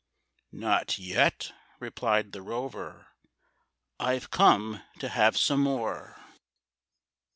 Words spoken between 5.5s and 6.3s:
more.